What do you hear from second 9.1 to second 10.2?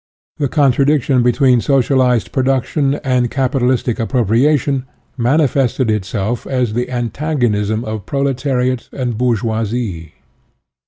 bourgeoisie.